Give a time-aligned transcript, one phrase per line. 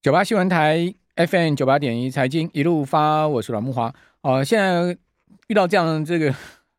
[0.00, 3.92] 九八新闻台 FM 九八点一财经一路发，我是阮木华。
[4.20, 4.96] 哦、呃，现在
[5.48, 6.32] 遇到这样这个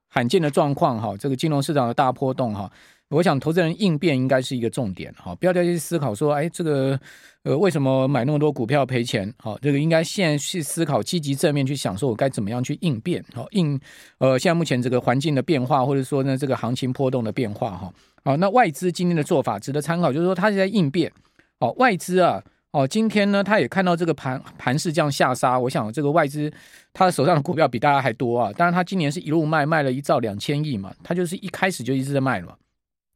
[0.08, 2.72] 罕见的状况哈， 这个金融市场的大波动哈，
[3.10, 6.98] 我想投资人应变应该是一个重点哈，不要再去思考说，哎，这个
[7.44, 9.32] 呃为什么买那么多股票赔钱？
[9.38, 13.22] 好，这个应该现在去思考，积极正面去想，说我该怎么样去应变？
[13.34, 13.78] 好，应
[14.20, 17.94] 呃现在目前这个环境的变化，或者说呢这个行情波动的变化哈。
[18.24, 21.12] 好，那外资今天的做法值得参考，就是说它是在应变。
[21.60, 22.42] 好，外资啊。
[22.72, 26.52] 哦，今天呢，他也看到这个盘盘势这样下杀，我想这个外资
[26.94, 28.52] 他的手上的股票比大家还多啊。
[28.54, 32.54] 当然，他今年是一路卖，卖了一兆两千亿嘛，他就是一开始就一直在卖嘛。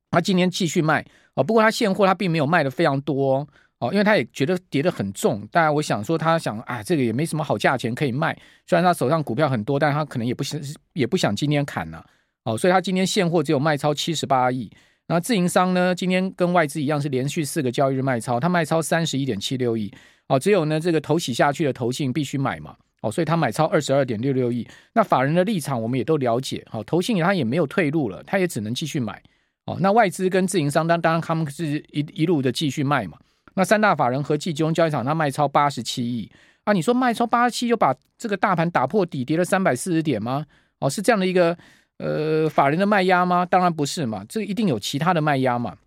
[0.09, 5.47] 他今天继续卖哦，不过他现货他并没有卖的非常多哦，因为他也觉得跌得很重。
[5.51, 8.35] 当然，我想说他想啊，这个也没什么好价钱可以卖。
[8.65, 10.59] 虽然他手上股票很多，但他可能也不想
[10.93, 12.03] 也不想今天砍了
[12.45, 14.71] 哦，所以他今天现货只有卖超七十八亿。
[15.07, 15.93] 那自营商呢？
[15.93, 19.93] 今天跟外资一样是连续四个交易日卖超，他卖超三十一点七六亿
[20.27, 20.39] 哦。
[20.39, 24.65] 只有呢这个头洗下去的投信必须买嘛哦，所以他买超二十二点六六亿。
[24.93, 29.21] 那法人的立场我们也都了解，好，投信他也没有退路了，他也只能继续买
[29.65, 29.77] 哦。
[29.81, 33.17] 那外资跟自营商当当然他们是一一路的继续卖嘛。
[33.55, 36.31] 那三大法人合计集中交易场他卖超八十七亿
[36.63, 36.71] 啊。
[36.71, 40.45] 你说卖超八十七就把这个大盘打破底跌了三百四十点吗？
[40.79, 41.57] 哦，是这样的一个。
[42.03, 43.45] 呃，法人的卖压吗？
[43.45, 45.77] 当然不是嘛，这一定有其他的卖压嘛。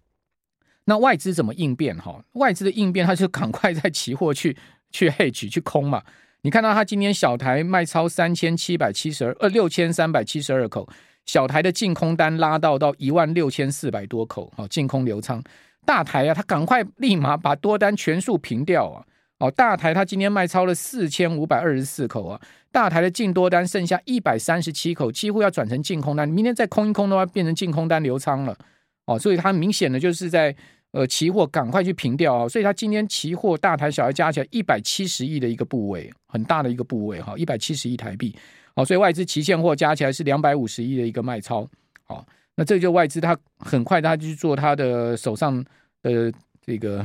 [0.86, 1.94] 那外资怎么应变？
[1.98, 4.56] 哈，外资的应变，他就赶快在期货去
[4.90, 6.02] 去 hedge 去空嘛。
[6.40, 10.88] 你看到他今天小台卖超三千七百七十二呃六千三百七十二口，
[11.26, 15.42] 小台的净空单拉到到一万六千四百多口，好，净空流仓。
[15.84, 19.04] 大台啊，他赶快立马把多单全数平掉啊。
[19.38, 22.40] 哦，大台他今天卖超了四千五百二十四口啊，
[22.72, 26.26] 大台的净多单剩下一百三十七口，几乎要转成净空单。
[26.26, 28.56] 明天再空一空的话，变成净空单流仓了。
[29.04, 30.56] 哦，所以它明显的就是在
[30.92, 32.48] 呃期货赶快去平掉啊。
[32.48, 38.34] 所以它今天期货大台小台加起来一百七十亿的一个部位，很大的一个部位哈，一百七十亿台币。
[38.74, 41.68] 哦，所以外资期现货加起来是两百五十亿的一个卖超。
[42.04, 42.24] 好，
[42.54, 45.62] 那这就外资它很快它就去做它的手上
[46.00, 46.32] 的
[46.64, 47.04] 这个。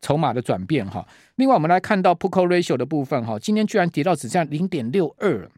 [0.00, 5.50] 筹码的转变哈，另外我们来看到 Put Call Ratio 的部分哈，今天居然跌到只剩下零点六二，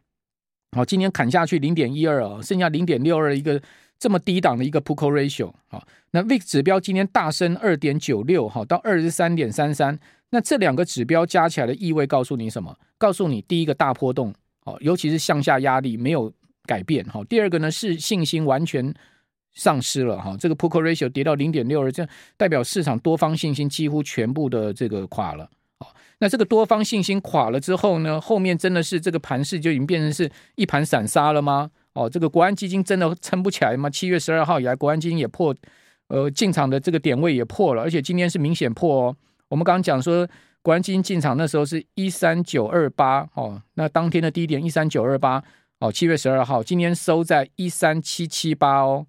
[0.76, 3.60] 好，今天砍下去零点一二啊，剩下零点六二一个
[3.98, 9.98] 这么低档的一个 Put Call Ratio 好，那 VIX 指标今天大升二点九六哈，到二十三点三三，
[10.30, 12.74] 那这两个指标加起来的意味告诉你什么？
[12.96, 14.32] 告诉你第一个大波动，
[14.64, 16.32] 好，尤其是向下压力没有
[16.64, 18.94] 改变哈，第二个呢是信心完全。
[19.58, 25.50] 丧失了哈，这个 Put Call Ratio 跌到零点六二，这代表市场多方信心几乎全部的这个垮了。
[25.80, 31.68] 好，那这个多方信心垮了之后呢，后面真的是这个盘势就已经变成是一盘散沙了吗？
[31.94, 33.90] 哦，这个国安基金真的撑不起来吗？
[33.90, 35.52] 七月十二号以来，国安基金也破，
[36.06, 39.16] 呃，进场的这个点位也破了，而且今天是明显破哦。
[39.48, 40.24] 我们刚刚讲说，
[40.62, 45.42] 国安基金进场那时候是一三九二八哦，那当天的低点一三九二八
[45.80, 49.04] 哦，七月十二号，今天收在一三七七八哦。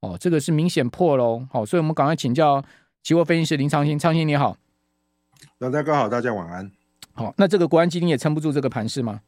[0.00, 2.64] 哦，这个是明显破喽，好，所以我们赶快请教
[3.02, 4.56] 期货分析师林昌兴，昌兴你好，
[5.58, 6.70] 大家好，大家晚安。
[7.14, 9.22] 好，那这个国安基金也撑不住这个盘势吗？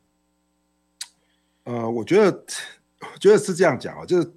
[1.64, 2.44] 呃，我觉得，
[3.00, 4.32] 我觉得是这样讲啊，就是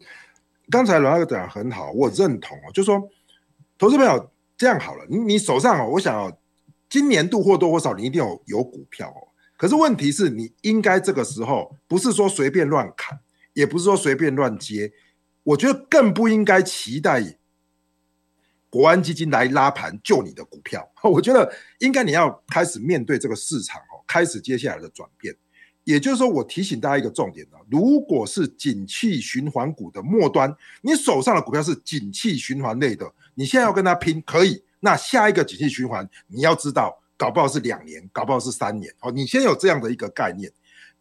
[0.71, 2.99] 刚才阮哥讲很好，我认同哦，就是说，
[3.77, 6.35] 投资朋友这样好了，你你手上哦，我想哦，
[6.89, 13.19] 今年度或多或少你一定有有股票哦，可是问题是你应该这个时候不是说随便乱砍，
[13.53, 14.91] 也不是说随便乱接。
[15.43, 17.37] 我觉得更不应该期待
[18.69, 20.89] 国安基金来拉盘救你的股票。
[21.03, 25.35] 我觉得应该你要开始面对这个市场哦，开始接下来的转变。
[25.83, 34.63] 也就是说，我提醒大家一个重点，如果是景气循环股的末端，你手上的股票是景气循环类的，你现在要跟它拼可以。
[34.79, 38.93] 那下一个景气循环，你要知道，搞不好是两年，搞不好是三年。
[39.01, 40.49] 哦，你先有这样的一个概念。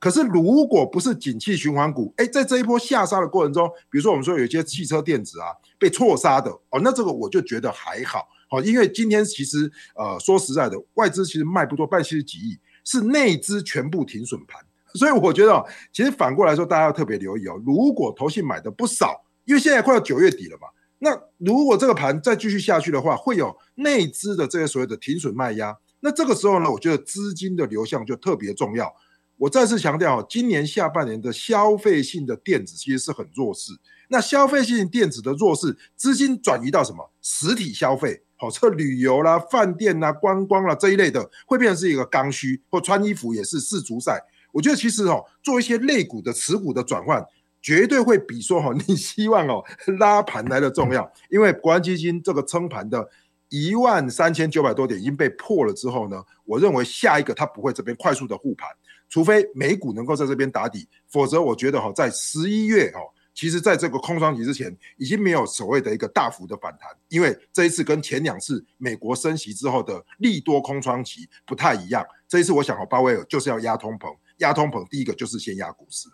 [0.02, 5.46] 可是，如果不是景气循环股，哎，在这一波下杀的过程中，比如说我们说有一些汽车电子啊
[5.78, 14.60] 被错杀的哦，那这个我就觉得还好，好，因为今天其实呃说实在的，外资其实卖不多，卖七十几亿，是内资全部停损盘，
[14.94, 20.66] 所以我觉得其实反过来说，大家要特别留意哦，如果投信买的不少，因为现在快要九月底了嘛，
[20.98, 28.92] 那如果这个盘再继续下去的话，会有内资的这些所谓的停损卖压，那这个时候呢，我觉得资金的流向就特别重要。
[29.42, 33.72] 我再次强调，今年下半年的消费性的电子其实是很弱势。
[34.06, 37.10] 那消费性电子的弱势，资金转移到什么？
[37.20, 44.22] 实体消费，好，这旅游啦、饭店啦、观光啦这一类的，会变成是一个刚需，或穿衣服也是世足赛。
[44.52, 47.20] 我觉得其实哦，做一些类股的持股的转换，
[47.60, 49.64] 绝对会比说哦，你希望哦
[49.98, 51.12] 拉盘来的重要。
[51.28, 53.08] 因为国安基金这个撑盘的
[53.48, 58.68] 一万三千九百多点已经被破了之后呢，我认为下一个它不会这边快速的护盘，
[59.12, 63.00] 除非美股能够在这边打底，否则我觉得哈，在十一月哈，
[63.34, 76.08] 其实在这个空窗期之前，已经没有所谓的一个大幅的反弹，因为这一次跟前两次美国升息之后的利多空窗期不太一样，这一次我想哈，鲍威尔就是要压通膨，压通膨第一个就是先压股市。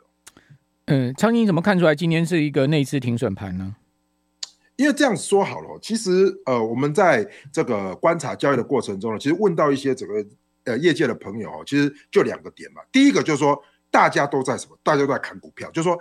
[0.87, 3.77] 嗯，昌兴怎么看出来今天是一个内资停损盘呢？
[4.75, 10.15] 因为这样说好了，其实呃，我们在这个观察交易的过程中呢，其实问到一些整个
[10.69, 12.83] 呃业界的朋友，其实就两个点嘛。
[12.93, 13.61] 第一个就是说，
[13.91, 14.79] 大家都在什么？
[14.83, 15.99] 大家都在砍股票，就是说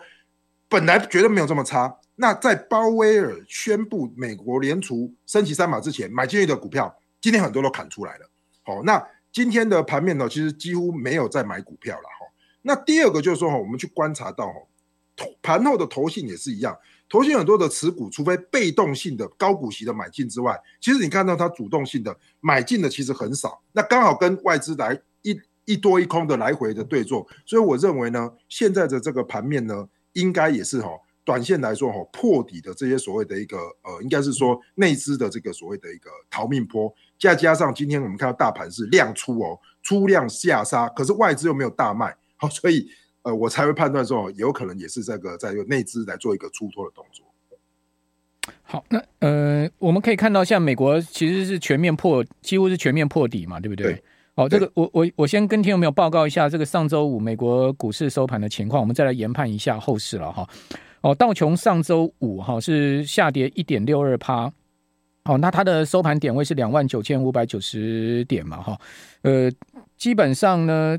[0.70, 1.98] 本来觉得没有这么差。
[2.16, 8.30] 那在鲍威尔宣布美国联储升级三码之前，买进去的股票，今天很多都砍出来了。
[8.64, 12.26] 好，那今天的盘面呢，其实几乎没有再买股票了哈。
[12.64, 14.60] 那第二个就是说哈，我们去观察到哈，
[15.42, 16.78] 盘后的投信也是一样。
[17.10, 23.62] 投信很多的持股，除非被动性的高股息的买进之外，其实你看到它主动性的买进的其实很少。
[23.72, 30.90] 那刚好跟外资来一一多一空的来回的对做，所以我认为呢，现在的这个盘面呢，应该也是哈，
[31.24, 42.92] 短线来说哈破底的这些所谓的一个呃，应该是说内资的这个所谓的一个逃命波，再加上今天我们看到大盘是量出哦，出量下杀，可是外资又没有大卖，好，所以。
[43.28, 47.26] 呃，我才会判断说，有可能也是这个在用内资来做一个出脱的动作。
[48.64, 53.92] 好，那呃，我们可以看到，像美国其实是全面破，几乎是全面破底嘛，对不对？
[53.92, 54.04] 对。
[54.34, 60.48] 好，这个我我我先跟听众朋友报告一下，这个上周五美国股市收盘的情况，我们再来研判一下后市了哈。
[61.02, 64.50] 哦，道琼上周五哈是下跌一点六二趴，
[65.26, 68.80] 好，那它的收盘点位是两万九千五百九十点嘛哈，
[69.24, 69.52] 呃，
[69.98, 70.98] 基本上呢，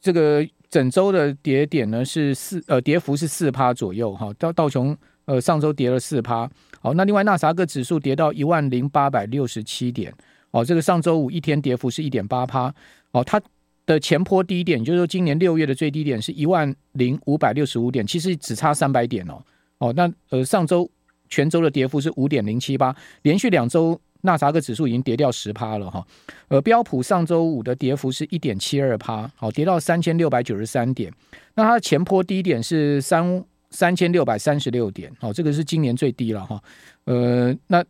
[0.00, 0.46] 这个。
[0.72, 4.96] 整周的跌点呢是四呃跌幅是四趴左右哈，道道琼
[5.26, 10.10] 呃上周跌了四趴，好，那另外纳斯达克指数跌到一万零八百六十七点，
[10.50, 12.74] 哦，这个上周五一天跌幅是一点八趴，
[13.10, 13.38] 哦，它
[13.84, 19.42] 的前坡低点就是说今年六月的最低点是一万零五百六十五点，其实只差三百点哦，
[19.76, 20.90] 哦，那呃上周
[21.28, 24.00] 全周的跌幅是五点零七八，连续两周。
[24.22, 26.04] 纳斯达克指数已经跌掉十趴了哈，
[26.48, 31.12] 呃，标普上周五的跌幅是一点七二趴，好，跌到三千六百九十三点。
[31.54, 36.62] 那它的前坡低点是三三千六百三十六点，好，这个是今年最低了哈。
[37.04, 37.84] 呃，那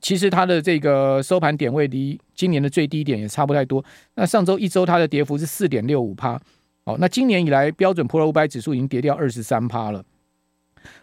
[0.00, 3.84] 其实它的这个收盘点位离今年的最低点也差不太多。
[4.14, 6.40] 那上周一周它的跌幅是四点六五趴，
[6.84, 10.04] 好，那今年以来标准普尔五百指数已经跌掉二十三趴了。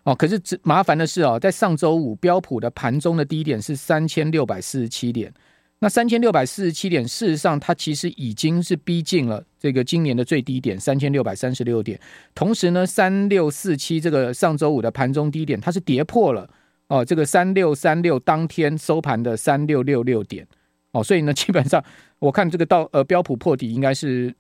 [0.03, 5.33] 哦，可是麻烦的是哦，在上周五标普的盘中的低点是三千六百四十七点，
[5.80, 12.00] 那三千六百四十七点，事实上它其实已经是逼近了这个今年的最低点三千六百三十六点。
[12.33, 16.50] 同时呢，三六四七这个上周五的盘中低点，它是跌破了
[16.88, 20.47] 哦，这个三六三六当天收盘的三六六六点
[20.91, 21.83] 哦，所以呢，基本上
[22.19, 24.33] 我看这个到呃标普破底应该是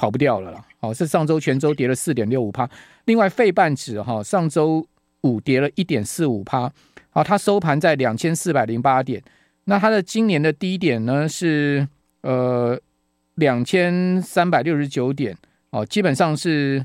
[0.00, 0.64] 跑不掉了啦。
[0.80, 2.66] 哦，是上周全周跌了四点六五趴。
[3.04, 4.86] 另外，费半指哈上周
[5.20, 6.72] 五跌了一点四五趴。
[7.10, 9.22] 好，它收盘在两千四百零八点。
[9.64, 11.86] 那它的今年的低点呢是
[12.22, 12.80] 呃
[13.34, 15.36] 两千三百六十九点。
[15.68, 16.82] 哦，基本上是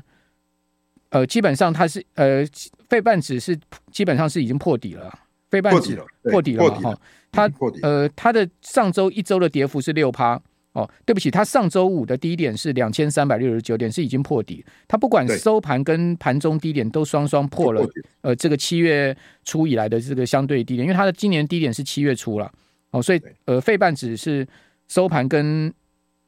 [1.08, 2.44] 呃基本上它是呃
[2.90, 3.58] 费半指是
[3.90, 5.10] 基本上是已经破底了。
[5.48, 6.94] 费半指破底了哈。
[7.32, 10.38] 它呃它的上周一周的跌幅是六趴。
[10.76, 14.62] 哦，对不起，它上周五的低点是两千三百六十九点，是已经破底。
[14.86, 17.82] 它不管收盘跟盘中低点都双双破了，
[18.20, 22.52] 呃，这个七月初以来的这个相对低点，因为它的今年低点是七月初了。
[22.90, 24.46] 哦，所以呃，费半指是
[24.86, 25.72] 收盘跟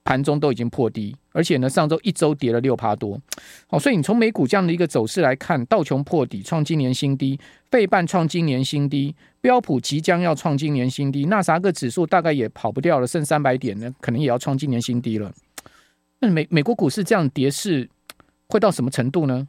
[0.09, 3.21] 盘中都已经破低，而且呢，上周一周跌了六趴多。
[3.67, 7.39] 好，所以你从美股这样的一个走势来看，道琼破底创今年新低，
[7.71, 15.31] 费半创今年新低，标普即将要创今年新低，纳啥个指数大概也跑不掉了，剩三百点呢，可能也要创今年新低了。
[16.21, 17.91] 那美美国股市这样跌势
[18.47, 19.47] 会到什么程度呢？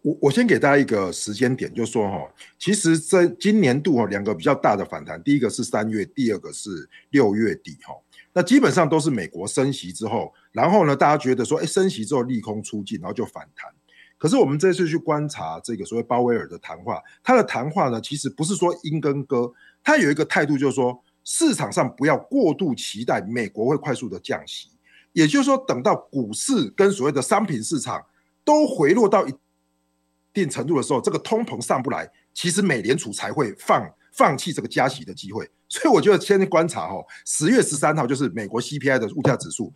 [0.00, 2.16] 我我先给大家一个时间点，就说哈，
[2.58, 7.94] 其实在今年度哈，两个比较大的反弹，第一个是三月，第二个是六月底哈。
[8.38, 13.68] 那基本上都是美国升息之后，然后呢，大家觉得说，哎，升息之后利空出尽，然后就反弹。
[14.16, 19.52] 可是我们这次去观察这个所谓鲍威尔的谈话，他的谈话呢，其实不是说鹰跟鸽，
[19.82, 24.68] 他有一个态度就是说，市场上不要过度期待美国会快速的降息，
[25.12, 28.06] 也就是说，等到股市跟所谓的商品市场
[28.44, 29.34] 都回落到一
[30.32, 35.50] 定程度的时候，这个通膨上不来，其实美联储才会放放弃这个加息的机会。
[35.68, 36.94] 所以我觉得先观察哈，
[37.26, 39.72] 十月十三号就是美国 CPI 的物价指数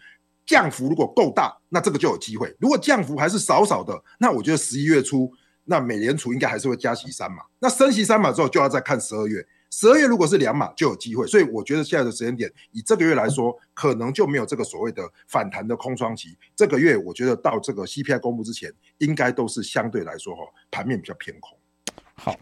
[0.47, 5.31] 降幅如果够大，那这个就有机会；如果降幅还是少少的，那我觉得十一月初
[5.65, 7.43] 那美联储应该还是会加息三码。
[7.61, 16.37] 那升息三码之后就要再看十二月，十二月如果是两码就有机会，所以我觉得现在的时间点，以这个月来说，可能就没有这个所谓的反弹的空窗期。
[16.57, 21.57] 这个月我觉得到这个 CPI 公布之前，应该都是相对来说哈，盘面比较偏空。
[22.15, 22.35] 好。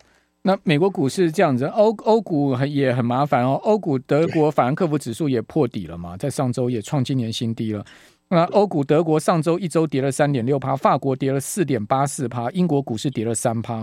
[0.43, 3.61] 那美国股市这样子，欧欧股也很麻烦哦。
[3.63, 7.85] 欧股德国法兰克福指数也破底了嘛，在上周也创今年新低了。
[8.31, 13.81] 那欧股德国上周一周跌了三点六趴，法国跌了四点八四趴，英国股市跌了三趴。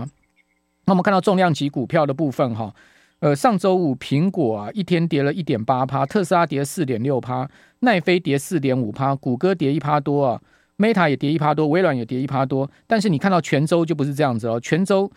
[0.86, 2.74] 那我们看到重量级股票的部分哈，
[3.20, 7.48] 呃，上周五苹果啊一天跌了一点八趴，特斯拉跌四点六趴，
[7.80, 10.40] 奈飞跌四点五趴，谷歌跌一趴多啊
[10.78, 12.68] ，Meta 也跌一趴多，微软也跌一趴多。
[12.88, 15.08] 但是你看到全周就不是这样子哦，全周。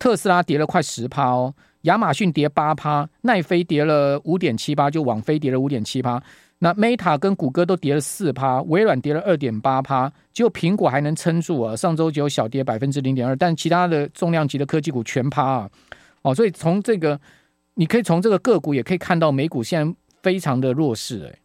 [0.00, 6.20] 特斯拉跌了快十趴哦，亚马逊跌八趴，奈飞跌了五点七八，就网飞跌了五点七趴。
[6.58, 11.76] 那 Meta 跟谷歌都跌了四趴，微软跌了二点八趴，只有苹果还能撑住啊。
[11.76, 15.70] 上周只有小跌百分之零点二，但其他的重量级的科技股全趴啊。
[16.22, 17.20] 哦，所以从这个
[17.74, 21.38] 你可以从这个个股也可以看到美股现在非常的弱势哎。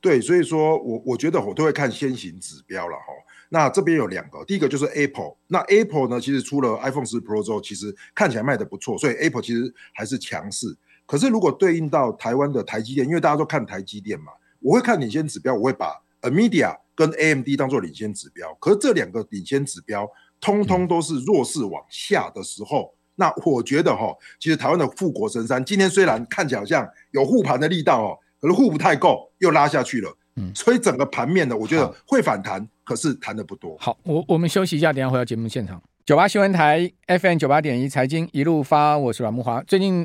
[0.00, 3.12] 对，所以说我我觉得我都会看先行指标了哈。
[3.52, 5.36] 那这边有两个，第一个就是 Apple。
[5.48, 10.74] 那 Apple 呢，其实出了 iPhone 十 Pro 之后，其实看起来卖的不错，所以 Apple 其实还是强势。
[11.04, 18.56] 可是如果对应到台湾的台积电，因为大家都看台积电嘛，我会看领先指标，我会把 NVIDIA 跟 AMD 当做领先指标。
[18.60, 20.08] 可是这两个领先指标，
[20.40, 30.16] 通通都是弱势往下的时候，嗯、那我觉得哈，其实台湾的富国神山，今天虽然看起来好像有护盘的力道哦，可是护不太够，又拉下去了。
[30.36, 33.76] 嗯，所以整个盘面呢，我觉得会反弹，可是谈的不多。
[33.78, 35.80] 好，我我们休息一下，等下回到节目现场。
[36.04, 39.62] 九八新闻台 FM 九八点一财经一路发，我是阮慕华。
[39.62, 40.04] 最近。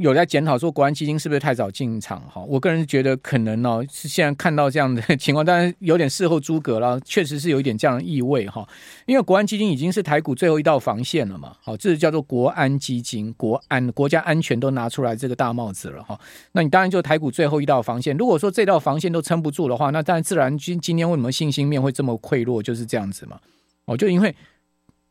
[0.00, 2.18] 有在检讨说，国安基金是不是太早进场？
[2.22, 8.66] 哈，我个人觉得可能哦，是现在看到这样的 情况，当然有点事后诸葛了，确实是有一点这样的意味哈。
[9.04, 16.18] 因为国安基金已经是台股最后一道防线了嘛，好，这是叫做国安基金，国安国家安全都拿出来这个大帽子了哈。
[16.52, 23.38] 那你当然就台股最后一道防线，如果说这道防线都撑不住的话，那当然自然今今天为什么信心面会这么溃弱，就是这样子嘛。
[23.84, 24.34] 哦，就因为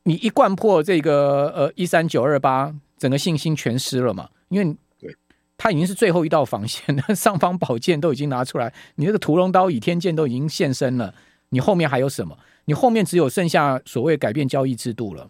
[0.06, 4.28] 你一贯破这个呃一三九二八，整个信心全失了嘛。
[4.52, 5.16] 因为对，
[5.58, 11.16] 它已经是最后一道防线了， 上方宝剑都已经拿出来，你那个屠龙刀、倚天剑都已经现身了，
[11.50, 12.38] 你后面还有什么？
[12.66, 15.28] 你后面只有剩下所谓改变交易制度了。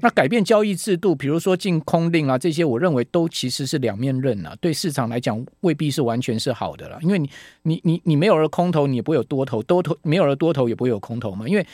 [0.00, 7.28] 那改变交易制度，比如说禁空令啊，这些我认为都其实是两面刃啊，对市场来讲未必是完全是好的了，因为你
[7.64, 11.66] 你你你没有了空头，你也不会有多头，多头没有了多头也不会有空头嘛，因为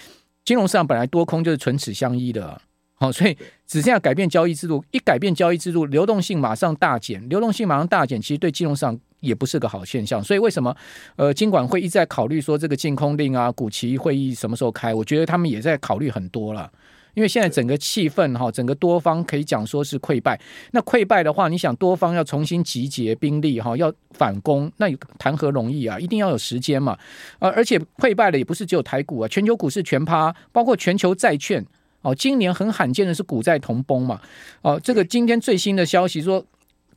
[0.44, 2.60] 金融市场本来多空就是唇齿相依的啊。
[3.02, 3.34] 好，所以
[3.66, 10.22] 只剩下改变交易制度，一改变交易制度，流动性马上大减，流动性马上大减，其实对金融上也不是个好现象。
[10.22, 10.76] 所以为什么
[11.16, 14.92] 呃，金管会一直在考虑说这个禁空令啊，股期会议什么时候开？
[14.92, 16.70] 我觉得他们也在考虑很多了，
[17.14, 20.38] 因为现在整个气氛哈，整个多方可以讲说是溃败。
[20.72, 25.98] 那溃败的话，你想多方要重新集结兵力哈，要反攻，那谈何容易啊？
[25.98, 26.98] 一定要有时间嘛。
[27.38, 31.64] 呃，而且溃败的也不是只有台股啊，全球股市全趴，包括全球债券。
[32.02, 34.20] 哦，今年很罕见的是股债同崩嘛。
[34.62, 36.44] 哦，这个今天最新的消息说，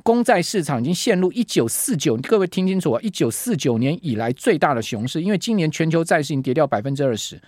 [0.02, 7.40] 公债市场已经陷入一九四九，各位听清楚啊，一九四九年以来最大的熊市，因为今年全球债市已经跌掉百分之二十。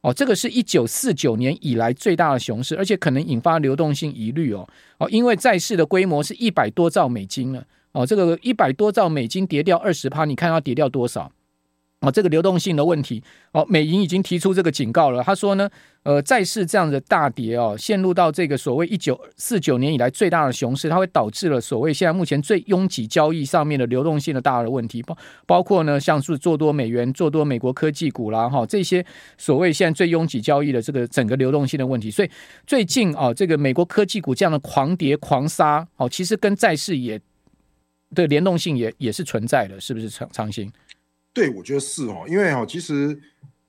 [0.00, 4.68] 哦，这个是一九四九年以来最大的熊市，而且可能引发流动性疑虑哦。
[4.98, 7.64] 哦，因为债市的规模是一百多兆美金了。
[7.92, 11.30] 哦，这个一百多兆美金跌掉二十趴，你看它跌掉多少？
[12.02, 15.22] 哦，这个流动性的问题，哦，美银已经提出这个警告了。
[15.22, 15.70] 他说呢，
[16.02, 25.16] 呃，债市这样的大跌哦，陷入到这个所谓一九四九年以来最大的熊市，它会导致了所谓现在目前最拥挤交易上面的流动性的大的问题，包
[25.46, 29.04] 包括呢，像是做多美元、做多美国科技股啦，哈，这些
[29.38, 32.10] 所谓现在最拥挤交易的这个整个流动性的问题。
[32.10, 32.30] 所以
[32.66, 37.20] 最近啊，这个美国科技股这样的狂跌狂杀，哦，其实跟债市也
[38.12, 40.68] 的联动性也也是存在的，是不是长长兴？
[41.32, 43.18] 对，我觉得是哦，因为哈，其实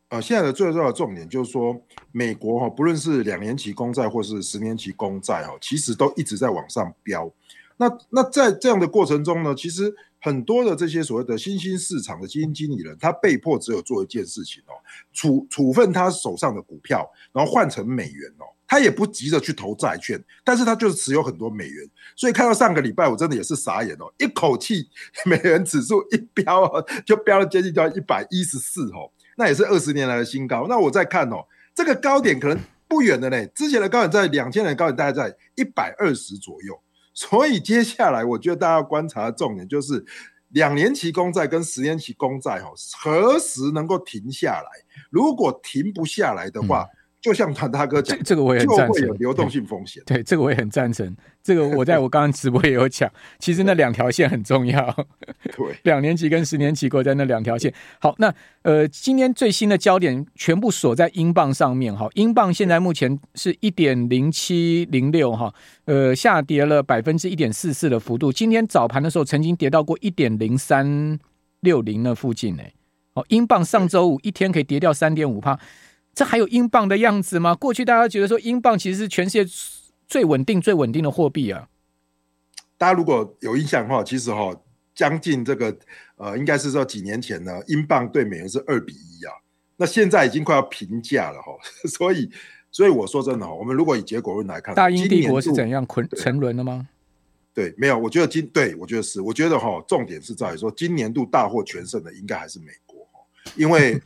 [0.09, 7.31] 呃，现在的最重要的重点就是说，美国哈，不论是两年期公债或是十年期公债哈，其实都一直在往上飙。
[7.77, 14.77] 那那在这样的过程中呢，其实很多的这些所谓的新兴市场的基金经理人，他被迫只有做一件事情哦，
[15.11, 18.45] 处处分他手上的股票，然后换成美元哦。
[18.73, 24.89] 他也不急着去投债券，但是他就是持有很多美元，所以看到上个礼拜我真的也是傻眼哦，一口气
[25.29, 26.67] 美元指数一飙，
[27.05, 30.65] 就飙了接近到一百一十四哦，那也是二十年来的新高。
[30.67, 36.81] 那我再看哦，这个高点可能不远的呢，之前的高点在两千年高点大概在一百二十左右，
[37.13, 40.03] 所以接下来我觉得大家要观察的重点就是
[40.49, 44.69] 两年期公债跟十年期公债哦，何时能够停下来？
[45.11, 46.87] 如果停不下来的话，
[47.23, 50.03] 就像谭大哥讲，这个我也很赞成，就会有流动性风险。
[50.05, 51.15] 对，这个我也很赞成。
[51.41, 55.07] 这个我在我刚刚直播也有讲，其实那两条线很重要。
[55.55, 57.73] 对，两年期跟十年期国债那两条线。
[57.99, 62.09] 好，那呃，今天最新的焦点全部锁在英镑上面哈。
[62.15, 65.53] 英镑现在目前是一点零七零六哈，
[65.85, 68.33] 呃，下跌了百分之一点四四的幅度。
[68.33, 71.17] 今天早盘的时候曾经跌到过一点零三
[71.61, 72.63] 六零那附近呢。
[73.13, 75.57] 哦，英镑上周五一天可以跌掉三点五趴。
[76.15, 77.55] 这还有英镑的样子吗？
[77.55, 79.53] 过去大家觉得说英镑其实是全世界
[80.07, 81.67] 最稳定、最稳定的货币啊。
[82.77, 84.55] 大家如果有印象的话，其实哈，
[84.93, 85.75] 将近这个
[86.17, 89.33] 呃，应该是说几年前呢，英镑对美元是二比一啊。
[89.77, 91.51] 那现在已经快要平价了哈。
[91.89, 92.29] 所以，
[92.69, 96.87] 所以我说真的哈，我们如果以结果论来看，大英帝国是怎样困沉沦了吗？
[97.55, 97.97] 对，没有。
[97.97, 103.19] 我觉得今对我觉得是，我觉得哈，重点是在于说，今年度大获全胜的应该还是美国哈，
[103.55, 103.99] 因为。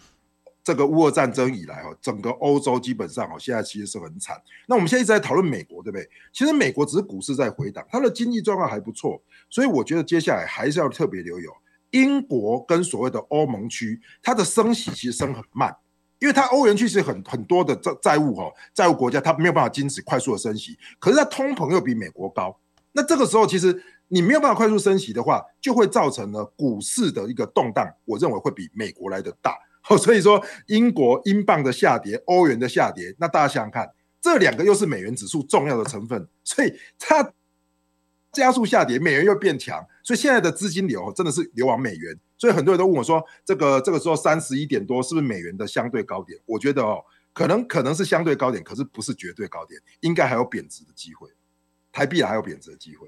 [0.67, 4.35] 这个乌俄战争以来，哈，整个欧洲基本上，哈，现在其实是很惨。
[4.67, 6.05] 那我们现在一直在讨论美国，对不对？
[6.33, 9.17] 其实美国只是股市在回档，它的经济状况还不错，
[9.49, 11.43] 所以我觉得接下来还是要特别留意
[11.91, 15.73] 英国跟所谓的欧盟区，它的升息其实升很慢，
[16.19, 22.59] 因为它欧元区是很很多的债债务，哈，债务国家它没有办法禁止快速的升息，可是它通膨又比美国高，
[22.91, 29.57] 那这个时候其实你没有办法快速升息的话，就会造成了股市的一个动荡，我认为会比美国来的大。
[29.95, 37.31] 所以说英国英镑的下跌，欧元的下跌，那大家想想看，这两个又是美元指数重要的成分，所以它
[38.31, 42.17] 加速下跌，美元又变强，所以现在的资金流真的是流往美元。
[42.39, 46.39] 所以很多人都问我说，这个这个时候三十一点多是不是美元的相对高点？
[46.45, 47.03] 我觉得哦，
[47.33, 51.29] 可能可能是相对高点，可是不是绝对高点，应该还有贬值的机会，
[51.91, 53.07] 台币还有贬值的机会。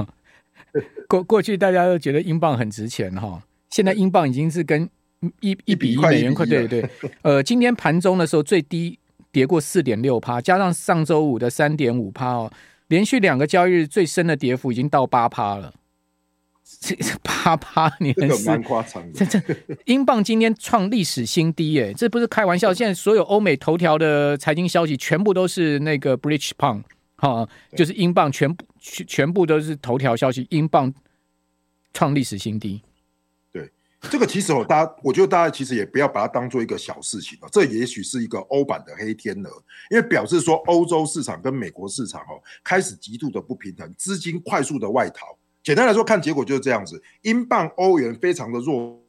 [1.08, 4.90] 过过去大家都觉得英镑很值钱哈，现在英镑已经是跟
[5.40, 6.88] 一一比一美元块，对对，
[7.22, 8.98] 呃，今天盘中的时候最低
[9.32, 12.52] 跌过四点六趴，加上上周五的三点五趴哦，
[12.88, 15.72] 连续两个交易日最深的跌幅已经到八趴了。
[16.80, 19.24] 这八趴， 你很蛮夸张的。
[19.24, 22.74] 这这，英镑今天创历史新低，哎，这不是开玩笑。
[22.74, 26.82] 现在所有欧美头条的财经消息全部都是那个 British Pound，
[27.16, 30.92] 哈，就是英镑全部全全部都是头条消息，英镑
[31.92, 32.82] 创历史新低。
[34.02, 39.50] 这个其实哦，大家我觉得大家其实也不要把它当做一个小事情哦，这也许是一个欧版的黑天鹅，
[39.90, 45.36] 因为表示说欧洲市场跟美国市场哦开始极度的不平衡，资金快速的外逃。
[45.64, 49.02] 简单来说，看结果就是这样子，英镑、欧元非常的弱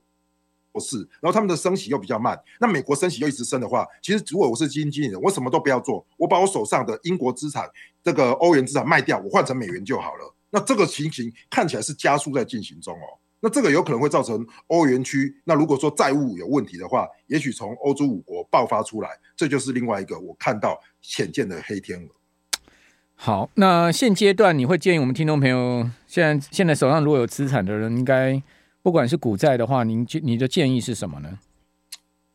[0.80, 2.39] 势，然后他们的升息又比较慢。
[2.60, 7.69] 那美国升息又一直升的话，其实如果我是基金经理人，我什么都不要做，我把我手上的英国资产、
[8.04, 10.34] 这个欧元资产卖掉，我换成美元就好了。
[10.50, 13.19] 那这个情形看起来是加速在进行中哦。
[13.39, 15.36] 那这个有可能会造成欧元区。
[15.43, 22.08] 那如果说债务有问题的话，也许从欧洲五国爆发出来，这就是另外一个我看到显见的黑天鹅。
[23.15, 28.41] 好，那现阶段你会建议我们听众朋友，现在现在手上如果有资产的人，应该
[28.82, 31.38] 不管是股债的话，您你的建议是什么呢？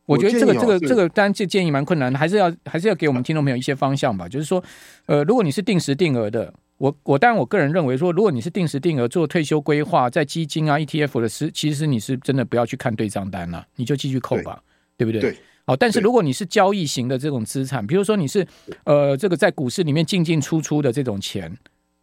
[0.07, 4.29] 我觉得这个这个这个当然这建议蛮困难的，还是要还是要给我们听众朋友一些方向吧。
[4.29, 4.62] 就是说，
[5.07, 6.55] 呃，如果你是定时定额的。
[6.83, 14.61] 我我当然，我个人认为说，如果你是定时定额做退休规划，在基金啊、ETF 的时，其实你是真的不要去看对账单了，啊，你就继续扣吧，
[14.97, 15.31] 对，对不对？
[15.31, 15.38] 对。
[15.64, 18.45] 好，但是如果你是交易型的这种资产，比如说你是
[18.83, 21.57] 呃这个在股市里面进进出出的这种钱，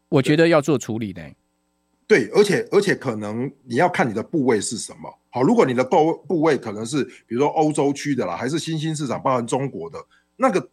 [0.07, 1.29] 我觉得要做处理的。
[2.07, 5.13] 对，而且而且可能你要看你的部位是什么。
[5.29, 9.99] 好，如果你的部部位可能是比如说欧洲区的啦，还是新兴市场，包含中国的
[10.37, 10.69] 那个。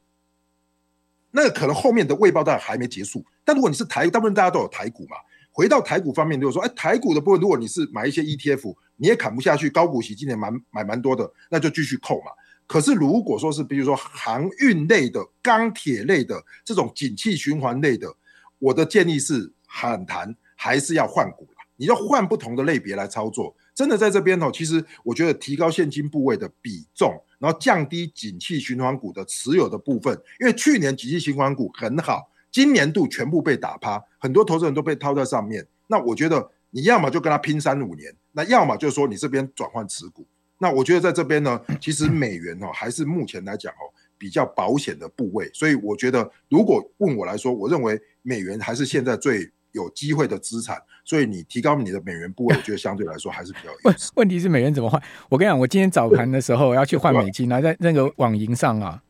[1.32, 5.16] 那个可能后面的未爆弹还没结束，但如果你是台，大部分大家都有台股嘛。
[5.52, 12.32] 回到台股方面，就是说，哎，台股的部分，如果你是买一些 ETF，你也砍不下去，高股息今年蛮买蛮多的，那就继续扣嘛。
[12.66, 18.14] 可是如果说是比如说航运类的、钢铁类的这种景气循环类的，
[18.58, 21.48] 我的建议是喊弹还是要换股。
[21.78, 24.50] 你要换不同的类别来操作，真的在这边哦。
[24.50, 35.66] 其实我觉得提高现金部位的比重，然后降低景气循环股的持有的部分，因为去年景气循环股很好，今年度全部被打趴，很多投资人都被套在上面。
[35.88, 40.26] 那我觉得你要么就跟他拼三五年，那要么就是说你这边转换持股。
[40.56, 50.80] 那我觉得在这边呢，其实美元哦还是目前来讲哦比较保险的部位，所以我觉得如果问我来说，我认为美元还是现在最有机会的资产。
[51.04, 53.70] 所以你提高你的美元部位， 我觉得相对来说还是比较。
[53.84, 54.98] 问问题是美元怎么换？
[55.28, 59.02] 我跟你讲，我今天早盘的时候要去换美金，然后在那个网银上啊，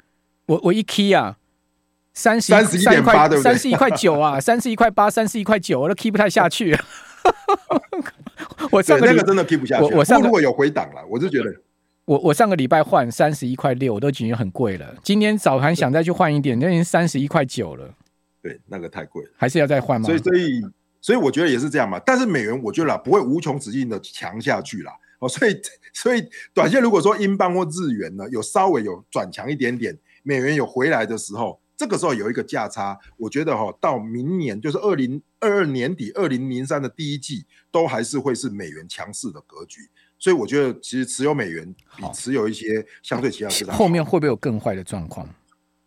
[0.46, 1.38] 我我一 key 啊，
[2.16, 3.52] 三十三十一点八，对不对？
[3.52, 6.74] 三十一块九啊， 三十一块八，三十一块九，我都 keep 不太下去
[8.72, 9.85] 我上个那个真的 keep 不下去。
[9.85, 11.55] 我我上如果有回档了，我就觉得
[12.07, 14.94] 我我上个礼拜换三十一块六，我都觉得很贵了。
[15.02, 17.94] 今天早盘想再去换一点，那已经三十一块九了。
[18.42, 20.07] 对，那个太贵了，还是要再换吗？
[20.07, 20.62] 所以，所以，
[21.02, 22.00] 所以我觉得也是这样嘛。
[22.07, 24.92] 但是美元，我觉得啦，不会无穷止境的强下去啦。
[25.18, 25.61] 哦，所以，
[25.92, 26.24] 所以
[26.55, 39.82] 短线如果说英镑或日元呢，有稍微有转强一点点，美元有回来的时候，这个时候有一个价差，我觉得哈，到明年就是二零二二年底、二零零三的第一季，都还是会是美元强势的格局。
[40.18, 45.28] 所以我觉得，其实持有美元比持有一些相对其他市场，后面会不会有更坏的状况？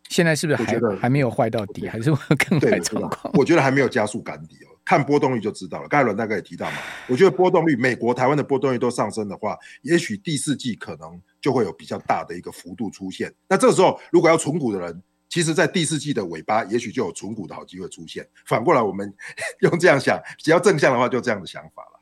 [0.10, 2.12] 现在是不是还还没有坏到底，还是
[2.48, 3.34] 更坏状况？
[3.34, 5.88] 我觉得还没有加速赶底哦，看波动率就知道了。
[5.88, 13.34] 刚才阮大哥也提到嘛，我觉得波动率，美国、台湾的波动率都上升的话，也许第四季可能就会有比较大的一个幅度出现。
[13.48, 18.28] 那这个时候，如果要存股的人，其实在第四季的尾巴，也许就有存股的好机会出现。
[18.46, 19.14] 反过来，我们
[19.62, 22.00] 用这样想，只要正向的话，就这样的想法了。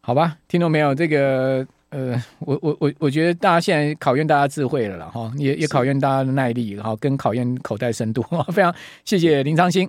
[0.00, 0.94] 好吧，听懂没有？
[0.94, 1.66] 这个。
[1.90, 8.72] 呃，我我我我觉得大家现在考验大家智慧了啦，哈，也也考验大家的耐力，然后跟考验口袋深度，非常
[9.04, 9.88] 谢谢林昌兴。